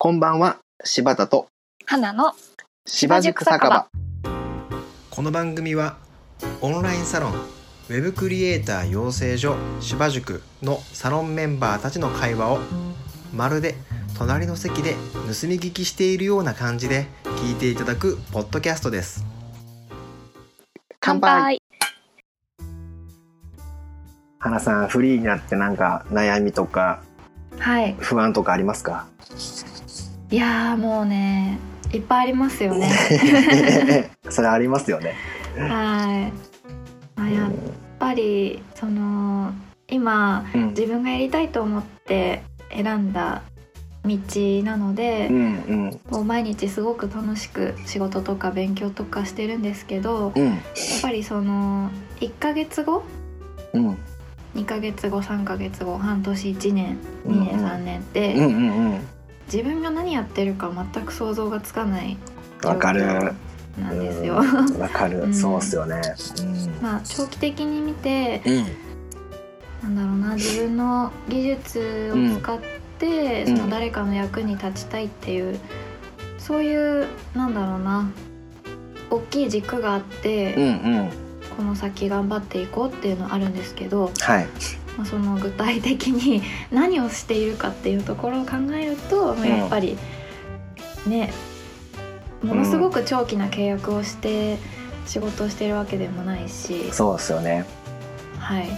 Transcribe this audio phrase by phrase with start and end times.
[0.00, 1.48] こんばんは、柴田と
[1.84, 2.32] 花の
[2.86, 3.88] 柴塾酒場。
[5.10, 5.96] この番組は
[6.60, 12.60] オンラインサロンウェブクリエイター養成所芝塾のサロンメンバーたちの会話を
[13.34, 13.74] まるで
[14.16, 19.26] 隣の席で盗み聞きしているような感じで聞いていただくポッドキャストです。
[21.00, 21.60] 乾杯。
[24.38, 27.02] 花さん、フリーになってなんか悩みとか
[27.58, 27.96] はい。
[27.98, 29.08] 不安とかありますか？
[30.30, 31.58] いやーもうね
[31.92, 32.90] いっぱいありますよね。
[34.28, 35.14] それありますよね。
[35.56, 36.30] は
[37.16, 37.50] い、まあ、やっ
[37.98, 39.52] ぱりその
[39.88, 40.68] 今うん。
[40.68, 43.40] 自分がやりたいと思って選んだ
[44.04, 44.18] 道
[44.64, 45.40] なのでう、んう
[45.72, 46.00] ん。
[46.10, 50.44] もう毎日すごく楽しく仕事とか勉強とかしてるんですけどうん。
[50.46, 50.56] やっ
[51.00, 53.02] ぱりその1ヶ月後
[53.72, 53.96] うん。
[54.54, 57.60] 2ヶ月後3ヶ月後半年1年2年うん。
[57.60, 58.54] うん3年って、うんうんう
[58.96, 59.00] ん
[59.52, 62.16] 自分が何やってるか全く想像がつかない
[62.62, 63.02] わかる。
[63.80, 64.38] なんですよ。
[64.38, 64.78] うん。
[64.78, 65.34] わかる、うん。
[65.34, 66.00] そうっすよね。
[66.82, 68.42] まあ長期的に見て
[69.84, 69.94] うん。
[69.94, 72.58] なんだろうな自分の技術を使っ
[72.98, 73.56] て、うん。
[73.56, 75.58] その誰かの役に立ちたいっていう
[76.38, 78.10] そういうなんだろうな
[79.10, 80.68] 大きい軸があって、うんう
[81.02, 81.10] ん。
[81.56, 84.48] この先頑張っていこうっていうのはあるんですけど、はい
[84.98, 89.96] まあ、その具体的に 何をしているかっていうところを考えると、まあやっぱり
[91.06, 91.32] ね
[92.42, 94.58] ものすごく長期な契約をして
[95.06, 97.64] 仕事をしているわけでもないし、そうっすよね。
[98.38, 98.68] はい、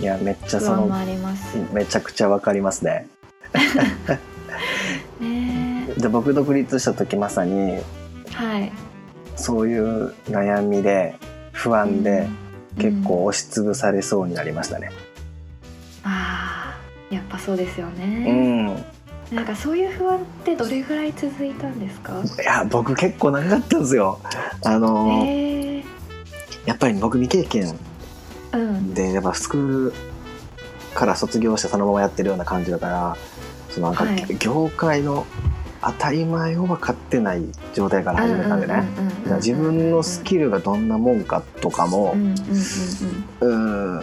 [0.00, 1.58] いやめっちゃそ不安ものあります。
[1.72, 3.08] めちゃくちゃわかりますね。
[5.20, 7.84] ねで僕独立した時まさにえ
[8.32, 8.72] はい
[9.34, 11.16] そういう悩みで
[11.52, 12.28] 不安で
[12.78, 14.90] 結構押しつぶされそうになりましたね。
[14.90, 15.07] ああ
[17.10, 18.06] やっぱそうですようね、
[18.62, 18.66] ん。
[19.34, 22.12] なんかそういう不安ってどれぐらい続いたんですか？
[22.42, 24.20] いや僕結構長かったんですよ。
[24.64, 25.84] あのー。
[26.66, 27.78] やっぱり僕未経験
[28.52, 28.94] うん。
[28.94, 29.92] でやっぱスクール
[30.94, 33.16] から卒業してそのままやってるような感じだから
[33.70, 34.26] そのなんかはい。
[34.38, 35.26] 業界の
[35.80, 37.42] 当たり前を分かってない
[37.72, 38.82] 状態から始めたんでね。
[39.36, 42.16] 自分のスキルがどんなもんかとかも
[43.40, 44.02] うん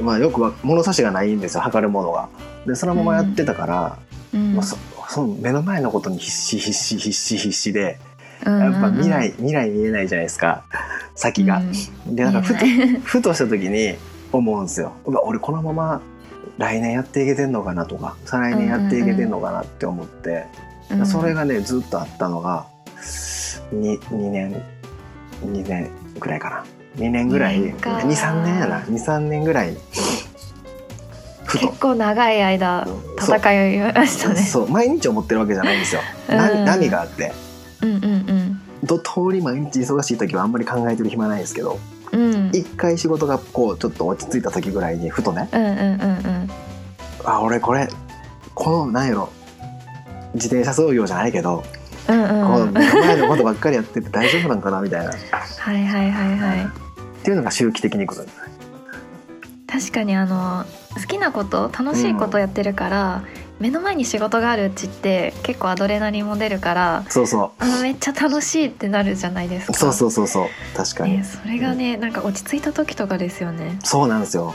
[0.00, 2.28] まあよくは物差しがないんですよ測るものが。
[2.66, 3.98] でそのままやってたから、
[4.32, 4.40] うん。
[4.40, 4.54] うん。
[4.56, 4.76] まあ、そ
[5.08, 7.98] その目の前のことに必死必死必死必死で
[8.46, 10.64] うんやっぱ未来、未来見えないじゃないですか
[11.14, 11.58] 先が。
[12.06, 12.16] うん。
[12.16, 12.66] でなんかふと
[13.04, 13.94] ふとした時に
[14.32, 14.92] 思うんですよ。
[15.04, 16.00] 俺このまま
[16.58, 20.46] 来年やっていけてんのかなとか再来年やっていけてんのかなって思って、
[20.90, 22.66] うんそれがねずっとあったのが
[23.72, 24.62] 2, 2年
[25.42, 25.90] 2年
[26.20, 26.64] ぐらいかな
[26.96, 27.90] 2年ぐらい二年か。
[27.98, 28.80] 23年やな。
[28.82, 29.76] 23年ぐらい。
[31.52, 32.86] 結構長い間
[33.20, 34.36] 戦いましたね。
[34.42, 34.68] そう。
[34.70, 36.00] 毎日思ってるわけじゃないんですよ。
[36.28, 36.36] うん。
[36.36, 37.32] 波波があって。
[37.82, 41.78] うんうんど通り毎日忙しい時はあんまり考えてる暇ないですけど
[42.12, 42.34] うん。
[42.34, 46.50] うん一回仕事がこうちょっと落ち着いた時ぐらいにふとねうんうんうん
[47.24, 47.88] あ俺これ
[48.54, 49.30] このなんやろ
[50.34, 51.64] 自転車操業じゃないけど、
[52.08, 52.72] うんうんこうん。
[52.74, 55.10] の目の前のことばっかりやってて大丈夫なんかなみたいな。
[55.10, 55.14] っ
[55.58, 56.83] はいはいはいはい
[57.24, 58.42] ていうのが周期的にくるんですね。
[59.66, 60.64] 確かにあの
[60.94, 63.24] 好きなこと楽しいことやってるから、
[63.58, 69.72] 目の前に仕事があるうちって結構アドレナリンも出るからそうそあめっちゃ楽しいってなるじゃないですか。
[69.72, 70.48] うそうそうそうそう。
[70.76, 73.78] 確かに、ね、それがねなんか落ち着いた時とかですよね。
[73.82, 74.54] そうなんですよ。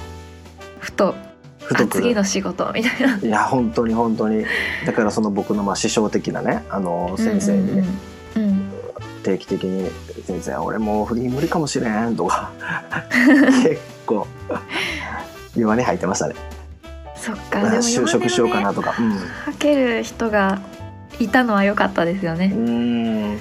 [0.79, 1.15] ふと。
[1.59, 3.17] ふと次の仕事みたいな。
[3.17, 4.45] いや本当に本当に。
[4.85, 7.87] だからその僕のまあ師匠的なねあの先生にね、
[8.35, 8.68] うんうんうん
[9.19, 9.89] 定期的に
[10.25, 12.51] 「先生俺もうフリー無理かもしれん」とか
[13.63, 14.27] 結構
[15.55, 16.35] 弱音吐いてましたね。
[17.15, 19.11] そっか就職しようかなとかうん。
[19.11, 19.19] は
[19.59, 20.61] ける人が
[21.19, 22.45] いたのは良かったですようね。
[22.55, 23.35] ーん。
[23.35, 23.39] い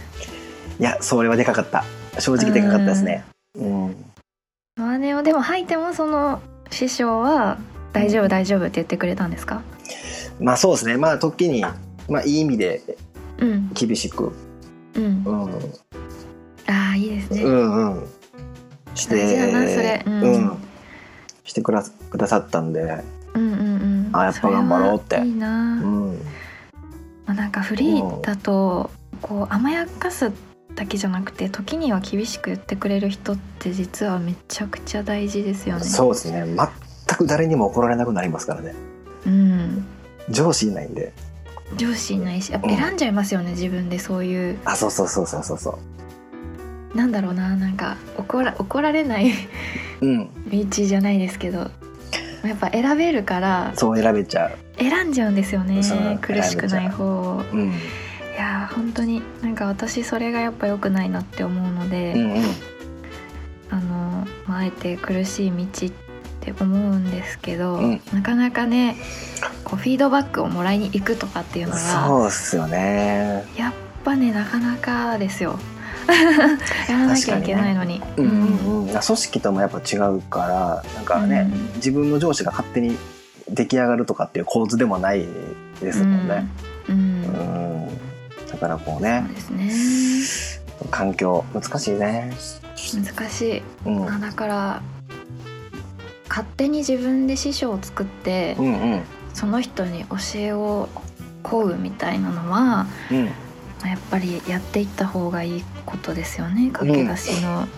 [0.79, 1.85] やそれはでかかった。
[2.19, 3.25] 正直でかかったですね。
[3.55, 3.97] うん。
[4.77, 6.41] マネをでも吐いてもその
[6.71, 7.59] 師匠は
[7.93, 9.63] 大丈夫大丈夫って言ってくれたんですか？
[10.41, 10.97] まあそうですね。
[10.97, 11.65] まあ時に
[12.09, 12.83] まあいい意味で
[13.39, 13.71] うん。
[13.75, 14.33] 厳しく
[14.99, 15.47] うんう。
[15.47, 15.51] ん
[16.67, 17.43] ああいいですね。
[17.45, 18.07] うんうん
[18.95, 20.59] して大事だなそれうんうん
[21.45, 23.03] してくだくださったんで
[23.35, 24.11] うんうんうん。
[24.13, 25.75] あやっぱ頑張ろうっていいな。
[25.75, 26.19] うん
[27.27, 28.91] まあなんかフリーだと
[29.23, 30.33] こう甘やかす
[30.75, 35.85] だけじゃなくて時には厳しく言ってくれる人って実はめちゃくちゃ大事ですよね。
[35.85, 38.75] そうですね全く誰にも怒られなくなりますからね
[39.27, 39.87] うん。
[40.31, 41.13] 上司いないんで
[41.77, 42.77] 上司いないしやっぱうん。
[42.77, 44.59] 選んじゃいますよね自分でそういう。
[44.65, 45.79] あそうそうそうそうそうそ
[46.95, 46.97] う。
[46.97, 49.33] なんだろうななんか怒ら怒られない
[50.01, 50.31] うん。
[50.51, 51.71] 道じゃないですけど。
[52.45, 55.83] やっぱ選べるからそう選べちゃう、選んじゃうんですよね
[56.23, 57.43] 苦しくない方を。
[57.53, 57.57] う。
[57.57, 57.73] ん、い
[58.39, 62.43] やー本当になんか私それがやっぱ良くないなって思うので、うんうん。
[63.71, 65.67] あの、まあ、あえて苦しい道
[66.51, 68.01] って思うんですけど、うん。
[68.13, 68.97] なかなかね
[69.65, 73.45] こうフィードバックをもらいに行くとかっていうのがそうっすよね。
[73.57, 73.73] やっ
[74.05, 75.59] ぱねなかなかですよ。
[76.89, 78.03] やらなきゃいけないのに。
[78.17, 78.25] うん。
[78.25, 81.75] うんうん、組織ともやっぱ違うからなんかね、うん。
[81.77, 82.97] 自分の上司が勝手に
[83.49, 85.27] 出来上がるとかっていう構図でもない
[85.81, 86.47] ですもんね、
[86.89, 86.95] うん。
[86.95, 87.25] うん。
[87.25, 87.29] う
[87.87, 87.89] ん。
[88.51, 90.69] だからこうねそうですね。
[90.91, 92.33] 環境難しいね、
[92.95, 94.83] 難しい、うん、あだから
[96.29, 99.03] 勝手に自分で師匠を作って、うんうん。
[99.35, 100.89] その人に教えを
[101.45, 103.25] 請うみたいなのはうん。
[103.27, 103.33] ま
[103.85, 107.69] あやっぱりやっていった方がいいことですよね駆け出しの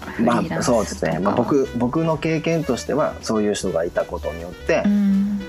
[0.00, 5.40] フリまあそうですね、まあ、僕僕の経験としてはそういう人がいたことによって、うん。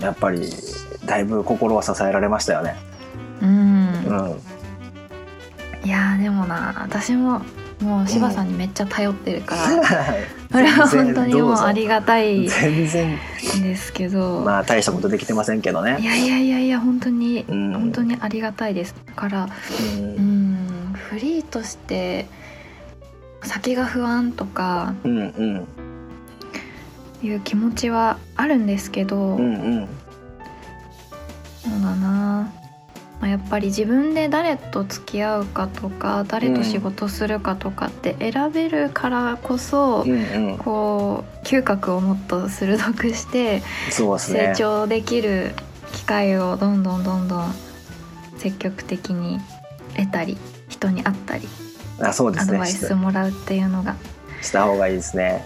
[0.00, 0.40] やっぱり
[1.04, 2.76] だいぶ心は支えられましたよね。
[3.40, 4.04] うん。
[4.04, 4.12] う
[5.84, 7.42] ん、いやーでもな私も
[7.84, 9.84] もう柴さんにめっちゃ頼ってるから、
[10.50, 13.18] それ全は然本当にもうありがたい全然
[13.58, 15.98] んですけど、まあ大したことできてませんけどね。
[16.00, 17.72] いやいやいやいや本当に、うん。
[17.72, 18.94] 本当にありがたいです。
[19.06, 19.48] だからう
[20.00, 22.26] うんんフリーとして
[23.42, 25.68] 先が不安とかうんうん。
[27.22, 29.88] いう気持ちはあるんですけど、うんうん
[33.48, 44.54] ぱり自分で誰と付き合うかとか誰と仕事するかとかって選べるからこそ、うんうんこう嗅覚をもっと鋭くして成。
[44.56, 45.54] 長できる
[45.92, 47.54] 機会をどんどんどんどん
[48.38, 49.40] 積極的に
[49.96, 50.38] 得たり
[50.68, 51.46] 人に会ったり
[52.00, 53.96] あそうですねアドバイスもらうっていうのが
[54.40, 55.44] した方がいいですね。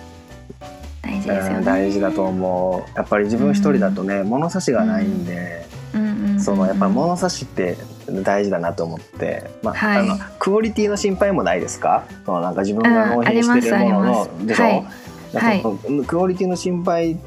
[1.02, 1.58] 大事ですよね。
[1.58, 2.96] うん、大事だと思う。
[2.96, 5.77] やっぱり自分一人だとね、物差しがないんで、うんうんうんうん
[6.40, 7.76] そのやっぱ物差しって
[8.24, 9.98] 大事だなと思って、まあ、はい。
[9.98, 12.04] あのクオリティの心配もないですか？
[12.24, 14.84] そのなんか自分が納品してるもののでしょ？
[15.34, 15.62] はい。
[16.06, 17.18] クオリティの心配。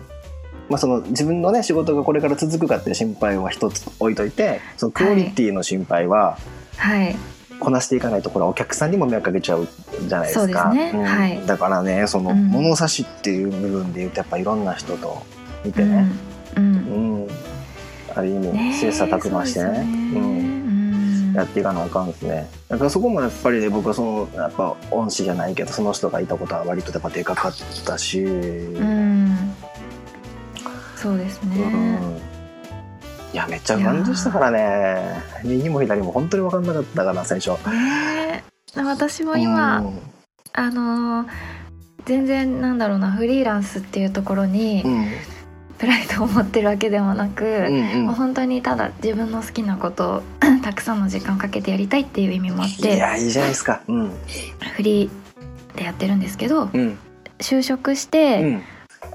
[0.69, 6.37] まあ、その自分のね仕事がこれから続くかっていう心配は一つ置いといてそのクオリティの心配は
[6.77, 7.15] はい。
[7.59, 9.67] こなしていかないとこれはお客さんにも迷惑かけちゃう
[10.07, 10.71] じゃないですか。
[10.73, 11.03] そうん。
[11.03, 11.45] はい。
[11.45, 12.47] だからねそのうん。
[12.47, 15.21] 物差しっていう部分で言うとやっぱいろんな人と
[15.65, 16.09] 見てね、
[16.55, 16.63] うん。
[16.63, 16.75] うん。
[16.75, 17.10] うん
[18.15, 19.65] ある意味切磋琢磨してね。
[19.65, 21.33] そうですようん、うん。
[21.33, 22.49] やっていかなあかんですね。
[22.67, 27.53] だからそこもやっぱりね僕はそのやっぱ恩師じゃないけどその人がいたことは割とやっぱでかかっ
[27.85, 29.53] たし、うん。
[30.95, 32.21] そうですね、うん。
[33.33, 35.21] いやめっちゃ不安でしたからね。
[35.43, 37.51] 右も左も本当に分かんなかったから最初。
[37.69, 38.43] ね
[38.75, 38.81] え。
[38.81, 39.99] 私も今、うん。
[40.53, 41.27] あのー
[42.05, 45.05] 全然なんだろうなフリーランスっていうところにうん
[45.81, 50.21] プライドを持ってるわけでもなく、うんもう本当にただ自分の好きなことを
[50.61, 53.81] たくさんの時間をかけてやりたいっていう意味もあっいてやいいじゃないですか。
[53.87, 54.11] うん。
[54.75, 56.97] フリーでやってるんですけどうん。
[57.39, 58.61] 就職しうてん。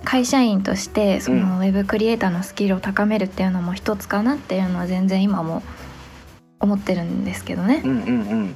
[0.04, 1.58] 会社員としてそうのん。
[1.60, 5.62] ウェブクリエイターのスキルを高めるっていうのも一つかなっていうのは全然今も
[6.58, 7.80] 思ってるんですけどね。
[7.84, 8.54] うんうん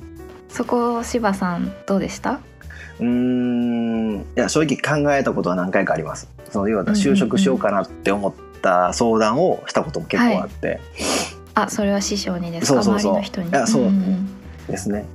[0.48, 2.40] そこ柴さんどうでした？
[3.00, 4.16] うん。
[4.18, 6.28] いや正直考えたことは何回かあります。
[6.50, 10.80] その要は就職しようかなって思った相談をしたことも結構あって、
[11.54, 12.82] あそれは師匠にですか？
[12.82, 13.12] そうそうそう。
[13.12, 13.48] 周りの人に？
[13.48, 13.90] いやそう。
[14.68, 15.06] ですね、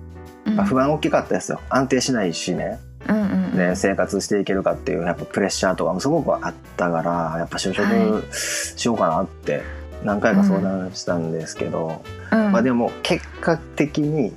[0.46, 0.56] うん。
[0.56, 1.62] まあ不安大きかったですよ。
[1.70, 2.80] 安定しないしね。
[3.08, 3.56] うんうんうん。
[3.56, 7.75] で生活していけるかっていうやっぱプレッシャーとかもすごくあったからやっぱ就は
[8.24, 8.34] 職
[8.80, 9.62] しようかなって
[10.04, 12.01] 何回か相談したんですけど、
[12.32, 12.51] うん。
[12.51, 14.34] まあでも結果的に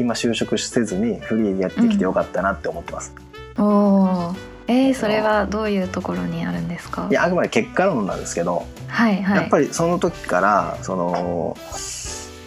[0.00, 3.14] 今就職せずにフリーでやってきてよかったなって思ってます、
[3.58, 4.36] おおー。
[4.68, 7.06] えー、それはどういうところにあるんですか？
[7.10, 9.36] いやあくまで結果論なんですけど、はいはい。
[9.36, 11.56] やっぱりその時からその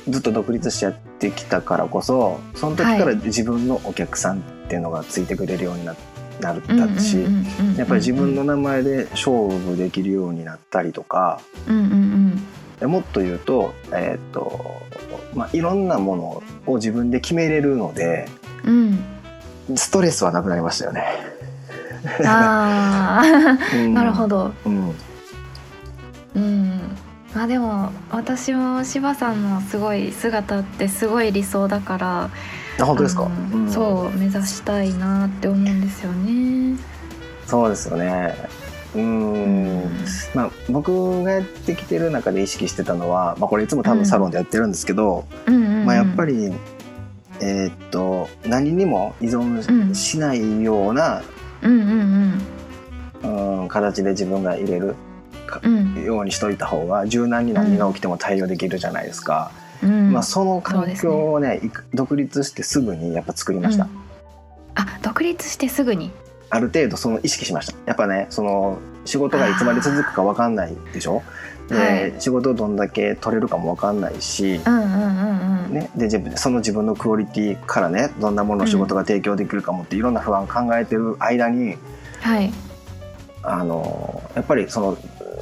[0.07, 5.95] ずっと独立してやってきたからこそその時から自分のお客さんっていうのがついてくれるようにな
[6.41, 7.17] なるだったし、
[7.77, 11.41] やっぱり自分の名前で勝負できるようになったりとか。
[11.67, 12.41] うんうんうん。
[12.79, 14.81] でもっと言うと,、えーっと
[15.33, 18.27] まあ、いろんなものを自分で決めれるので
[18.65, 18.99] うん。
[19.75, 21.05] ストレスはなくなりましたよね。
[22.25, 23.93] ああうん。
[23.93, 24.51] なるほど。
[24.65, 24.95] うん。
[26.35, 26.79] うん。
[27.35, 32.29] まあでも私も柴さんのすごい姿ってすごい理想だから
[32.79, 33.71] あ本当ですか、うん。
[33.71, 36.77] そう目指したいなって思うんですよね。
[37.45, 38.35] そうですよね。
[38.95, 40.05] うーん。
[40.33, 46.53] まあ、僕がやってきてる中で意識してたのは、まあ、これいつも多分サロンでやってるんですけど、うんまあ、やっぱり、
[47.41, 51.21] えーっと何にも依存しないような、
[51.61, 52.39] うん
[53.69, 54.95] 形で自分が入れる
[55.63, 56.03] うん。
[56.03, 60.11] ようにしといた方が柔軟に何が起きても対応できるじゃないですか、うん。
[60.11, 61.59] まあ、その環境をね。
[61.63, 63.89] いく独立してすぐにやっぱ作りました、うん。
[64.75, 66.11] あ独立してすぐに
[66.49, 67.73] ある程度その意識しました。
[67.85, 71.23] やっぱねその仕事がいつまで続くか分かんないでしょ？
[71.67, 72.13] で、はい。
[72.19, 75.73] 仕事をどんだけ取れるかも分かんないし、うんうんうんうん。
[75.73, 81.77] ね、で自分その自分のクオリティからねどんなものを仕事が提供できるかもっていろんな不安考えてる間に
[82.21, 82.51] はい。
[83.43, 84.97] あのやっぱりその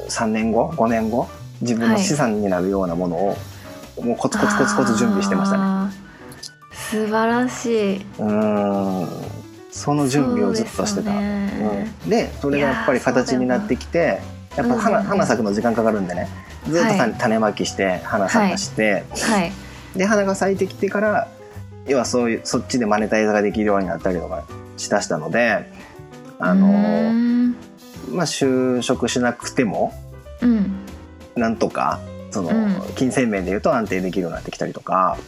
[0.09, 1.27] 3年後5年後
[1.61, 3.37] 自分の資産になるようなものを、
[4.03, 5.93] もうコツコツコツコツ準備してましたね。
[6.71, 7.97] 素晴らしい。
[7.97, 9.07] うーん
[9.77, 11.11] その準備をずっとしてた。
[11.11, 14.19] ねうん、でそれがやっぱり形になってきて
[14.55, 16.27] やっぱ花,、うん花咲くの時間かかるんでね。
[16.67, 19.51] ずっと種,、まきして花咲かして、はい。
[19.95, 21.27] で花が咲いてきてから
[21.85, 24.45] 要はそういうそっちでマネタイズができるようになったりとか
[24.77, 25.71] しだしたので
[26.39, 26.67] あの
[28.11, 29.93] まあ就職しなくても
[30.41, 30.75] うん。
[31.35, 31.99] なんとか
[32.31, 32.93] その、うん。
[32.95, 35.19] 金銭面でいうと安定できるようになってきたりとか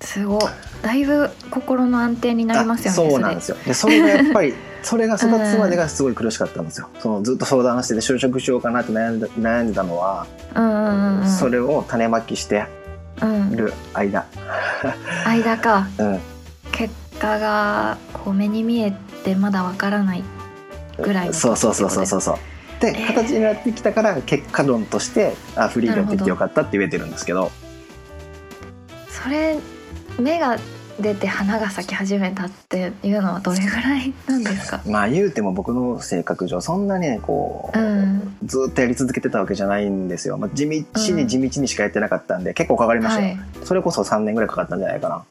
[0.00, 0.42] すごい。
[0.82, 3.56] だいぶ心の安定になりますよねあそうなんですよ。
[3.64, 11.28] でそれがやっぱり それが育つまでがすごい苦しかったんですよ、そのずっと相談してて就職しようかなって悩んで悩んでたのは、それうんうんうん。
[11.28, 12.66] それを種まきして
[13.22, 13.56] うん。
[13.56, 14.26] る間、
[15.26, 15.88] 間か。
[15.98, 16.20] うん、
[16.70, 18.92] 結果がこう目に見え
[19.24, 20.24] てまだわからない
[20.98, 22.36] ぐらいそうそうそうそうそうそう。
[22.80, 23.06] で、えー。
[23.06, 27.50] 形になってきたから結果論としてあフリーでやってきてよかったって言えてるんですけど。
[29.08, 29.56] それ
[30.20, 30.56] 芽が
[31.00, 34.80] 出て花が咲き始めたっていうのはどれぐらいなんですか？
[34.86, 38.36] まあ言うても僕の性格上そんなねこう、うん。
[38.44, 43.38] ずっとやり続けてたわけじゃないんですよ、まあ、地道に地道にしかやってなかったんで、結構かかりましたよ、はい。
[43.64, 45.22] それこそ3年ぐらいかかったんじゃないかな。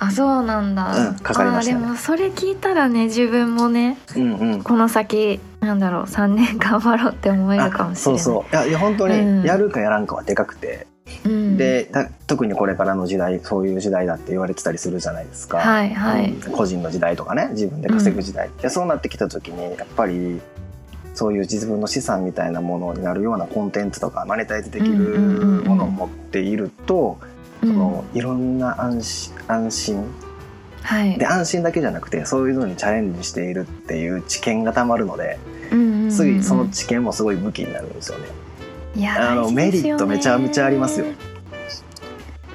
[0.00, 1.78] あそうなんだ、うんかかりましたね。
[1.82, 4.62] あでもそれ聞いたらね自分もねうんうん。
[4.62, 8.20] この先なんだろう3年頑張ろうって思えるかもしれない。
[8.20, 8.54] そうそう。
[8.54, 9.42] いやいや本当にうん。
[9.44, 10.86] やるかやらんかはでかくて、
[11.24, 16.32] うん、でた特にこれからの時代そういう時代だって言われてたりするじゃないですか、はいはい。
[16.32, 20.40] うん個人の時代とかね自分で稼ぐ時代、でそうなってきた時にやっぱり
[21.14, 25.64] そういう自分の資産みたいなものになるようなコンテンツとかマネタイズできるうんうんうんうん。
[25.66, 27.18] ものを持っていると、
[27.62, 27.68] うん。
[27.68, 30.04] そのいろんな安心安心。
[30.82, 31.16] はい。
[31.18, 35.38] で安心だけじゃなくてそういうのにチャレンジしているっていう知見がたまるので
[35.70, 36.10] うんうんうんうん。
[36.10, 38.26] 次その知見もすごい武器になるんですよね。
[38.96, 41.06] いやあのメリットめちゃめちゃありますよ。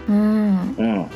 [0.08, 0.76] うん。
[0.78, 1.08] うん。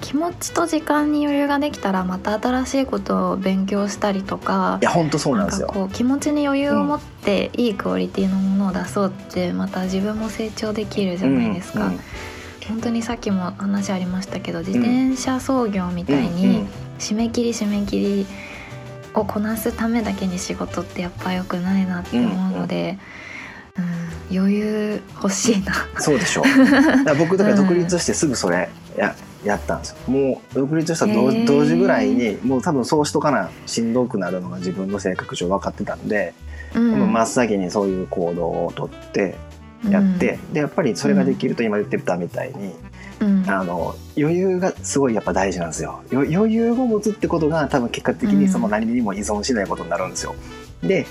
[0.00, 5.66] 気持ちと時間に余裕ができたらまた新しいことを勉強したりとかいや本当そうなんですよ。
[5.66, 12.00] かこう気持ちに余裕を持っていいクオリティのものを出そうってまた自分も成長できるじゃないですか、うんうん
[12.68, 16.66] 本当にさっきも話ありましたけど自転車操業みたいに
[16.98, 18.26] 締め切り締め切り
[19.14, 23.17] をこなすためだけに仕事ってやっぱ良くないなって思うので、うん
[24.30, 25.72] 余裕欲しいな。
[25.98, 29.96] そうでしょ だから僕だから独立してすぐそれややったんですよ。
[30.06, 33.50] もう独立した同,、同時ぐらいにもう多分そうしとかな。
[33.66, 36.34] しんどくなるのが自分の性格上分かってたんで、
[36.74, 37.12] うん。
[37.12, 39.36] 真っ先にそういう行動をとって
[39.88, 42.74] やって、でやっぱりそれができると今言ってたみたいに、
[43.20, 43.44] うん。
[43.48, 46.02] あの余裕がすごいやっぱ大事なんですよ。
[46.10, 50.34] よ余裕を持つってことが多分結果的にその何にも依存しないことになるんですよ。
[50.82, 51.06] で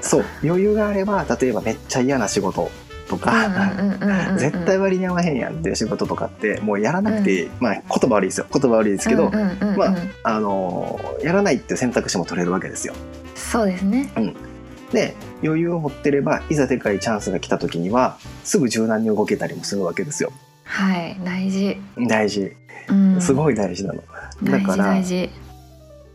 [0.00, 0.24] そう。
[0.42, 2.70] 余裕があれば例えばめっちゃ嫌な仕事
[3.08, 8.46] とか、うんうんうんうんうん 絶対割に合わへんやんっていう仕事とかってもうやらなくて、まあ言葉悪いですよ。
[8.52, 9.76] 言葉悪いですけど、うんうんうんうん。
[9.76, 12.94] まああのやらないっていう選択肢も取れるわけですよ。
[13.34, 14.10] そうですね。
[14.92, 20.32] で余裕を持ってればいざでかいチャンスが来た時にはすぐ柔軟に動けたりもするわけですよ。
[20.64, 21.18] はい。
[21.24, 22.52] 大事、大事。
[22.88, 24.02] うん、すごい大事なの。
[24.44, 25.02] だから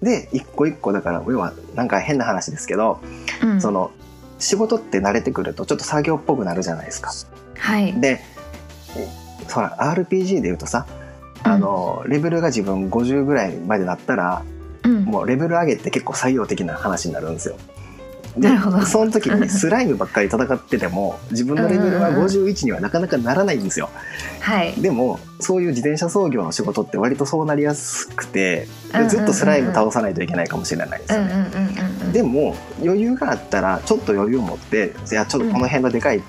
[0.04, 3.00] で一個一個だから要はなんか変な話ですけど、
[3.42, 3.92] うん、その
[4.40, 7.12] 仕事って慣れてくるとちょっと作業っぽくなるじゃないですか。
[7.58, 8.22] はいで
[9.52, 10.86] ほら RPG で言うとさ
[11.44, 14.44] あのレベルが自分50ぐらいまでなったら
[14.84, 17.56] うんもうレベル上げって結構採用的な話になるんですよ。
[18.38, 23.90] でなるほどその時にスライムばっかり戦ってても 自分のレベルは51にはなかなかならないんですよ。
[24.40, 28.68] はいでもそういう自転車操業の仕事って割とそうなりやすくて
[29.10, 31.48] ずっとスライム倒さないといけないかもしれないですよね。
[32.14, 36.22] でも余裕があったらちょっと余裕を持っていやちょっとこの辺のでかい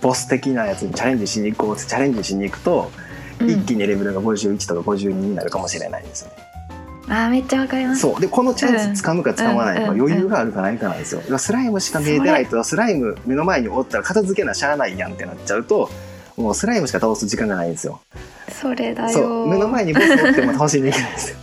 [0.00, 3.04] ボス的なやつにチャレンジしに行こうってチャレンジしに行くと、うん
[3.40, 6.53] 一気にレベルが51とか52になるかもしれないんですよね。
[7.08, 8.00] あーめっちゃわかります。
[8.00, 8.20] そう。
[8.20, 11.38] でこのチャンス掴むか掴まないかはうん余裕があるかないかなんですよ。
[11.38, 15.90] スライムしか見えてないとスライム目の前におったら片付けなしゃあないやんってなっちゃうと
[16.36, 18.00] もうスライムしか倒す時間がないんですよ。
[18.48, 19.08] それだよ。
[19.10, 19.48] そう。
[19.48, 21.36] 目の前にボスおっても倒しにいけないんですよ。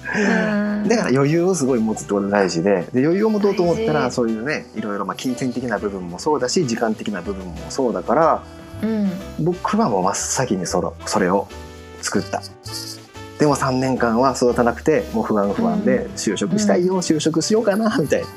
[0.88, 8.44] だから余裕をすごい持つってことが大事でで余裕を持とうと思ったらそういうねいろいろまあ金銭的な部分もそうだし時間的な部分もそうだから
[8.82, 9.12] うん。
[9.40, 11.48] 僕はもう真っ先にそれそれを
[12.02, 12.42] 作った。
[13.42, 18.28] でも3年間は育たなくてもう不安不安で就職したいよ、就職しようかなみたいな。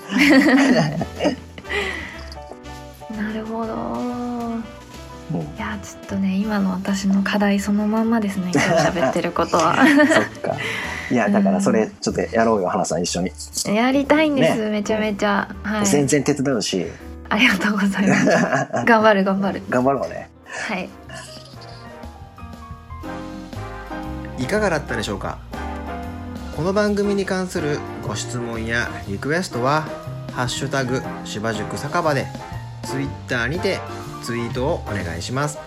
[3.23, 3.75] なるほど。
[3.75, 5.41] うん。
[5.41, 8.69] いやちょっとね今の私の課題そのまんまですね今日
[8.99, 9.77] 喋ってることは。
[10.09, 10.57] そっか。
[11.11, 13.33] いやだからそれちょっとやろうよ花さん一緒に。
[13.67, 14.71] やりたいんです、ね。
[14.71, 15.55] めちゃめちゃ。
[15.65, 15.87] はい。
[15.87, 16.87] 全然手伝うし。
[17.29, 18.27] ありがとうございます。
[18.87, 19.61] 頑張る頑張る。
[19.69, 20.31] 頑張ろうね。
[20.47, 20.89] はい
[24.45, 25.39] いかがだったでしょうか？
[26.55, 29.89] この番組に関するご質問やリクエストは
[30.37, 32.27] 「ハッシュタグ芝塾酒場」で
[32.83, 33.81] Twitter にて
[34.23, 35.59] ツイートをお願いします。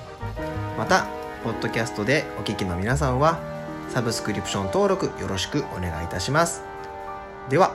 [0.77, 1.07] また
[1.43, 3.39] ポッドキャストでお聴きの皆さんは
[3.89, 6.61] サブスクリプション登録よろしくお願いいたします。
[7.49, 7.73] では